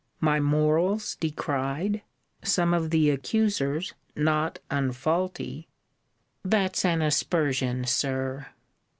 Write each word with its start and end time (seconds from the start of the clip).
My 0.19 0.39
morals 0.39 1.15
decried! 1.19 2.01
Some 2.43 2.73
of 2.73 2.89
the 2.89 3.11
accusers 3.11 3.93
not 4.15 4.57
unfaulty! 4.71 5.67
That's 6.43 6.83
an 6.83 7.03
aspersion, 7.03 7.85
Sir! 7.85 8.47